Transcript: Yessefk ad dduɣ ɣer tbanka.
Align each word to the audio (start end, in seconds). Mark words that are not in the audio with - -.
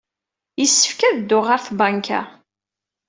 Yessefk 0.59 0.99
ad 1.03 1.15
dduɣ 1.19 1.43
ɣer 1.47 1.59
tbanka. 1.67 2.21